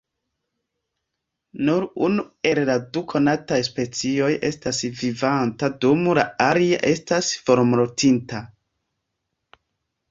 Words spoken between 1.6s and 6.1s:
Nur unu el la du konataj specioj estas vivanta dum